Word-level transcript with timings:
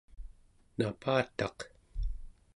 napataq 0.79 1.57